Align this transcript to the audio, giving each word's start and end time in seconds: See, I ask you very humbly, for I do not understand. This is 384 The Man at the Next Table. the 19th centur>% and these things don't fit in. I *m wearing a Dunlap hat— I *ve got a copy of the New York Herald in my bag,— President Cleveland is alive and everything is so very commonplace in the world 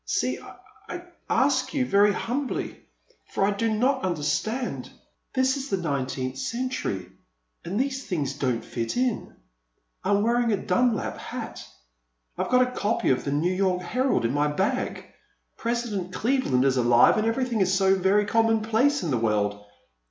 See, 0.07 0.39
I 0.89 1.03
ask 1.29 1.75
you 1.75 1.85
very 1.85 2.11
humbly, 2.11 2.87
for 3.27 3.45
I 3.45 3.51
do 3.51 3.71
not 3.71 4.01
understand. 4.03 4.89
This 5.35 5.57
is 5.57 5.67
384 5.69 5.69
The 5.69 5.77
Man 5.77 6.01
at 6.01 6.15
the 6.15 6.63
Next 6.63 6.79
Table. 6.81 6.95
the 6.95 6.99
19th 7.03 7.05
centur>% 7.05 7.11
and 7.71 7.79
these 7.79 8.05
things 8.07 8.33
don't 8.33 8.65
fit 8.65 8.97
in. 8.97 9.35
I 10.03 10.09
*m 10.09 10.23
wearing 10.23 10.51
a 10.51 10.57
Dunlap 10.57 11.19
hat— 11.19 11.63
I 12.39 12.45
*ve 12.45 12.49
got 12.49 12.67
a 12.67 12.71
copy 12.71 13.11
of 13.11 13.25
the 13.25 13.31
New 13.31 13.53
York 13.53 13.83
Herald 13.83 14.25
in 14.25 14.33
my 14.33 14.47
bag,— 14.47 15.05
President 15.55 16.11
Cleveland 16.11 16.65
is 16.65 16.77
alive 16.77 17.17
and 17.19 17.27
everything 17.27 17.61
is 17.61 17.71
so 17.71 17.93
very 17.93 18.25
commonplace 18.25 19.03
in 19.03 19.11
the 19.11 19.17
world 19.19 19.63